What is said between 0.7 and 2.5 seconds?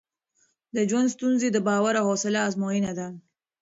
د ژوند ستونزې د باور او حوصله